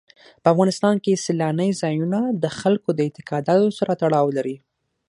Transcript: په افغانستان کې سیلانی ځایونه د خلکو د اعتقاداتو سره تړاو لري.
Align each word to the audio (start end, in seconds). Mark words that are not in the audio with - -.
په 0.41 0.47
افغانستان 0.53 0.95
کې 1.03 1.21
سیلانی 1.25 1.69
ځایونه 1.81 2.19
د 2.43 2.45
خلکو 2.59 2.89
د 2.93 2.99
اعتقاداتو 3.05 3.67
سره 3.79 3.91
تړاو 4.01 4.27
لري. 4.37 4.55